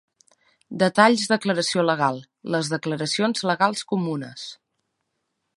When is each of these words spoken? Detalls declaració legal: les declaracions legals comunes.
Detalls 0.83 1.25
declaració 1.33 1.83
legal: 1.91 2.19
les 2.57 2.73
declaracions 2.73 3.47
legals 3.53 3.89
comunes. 3.93 4.51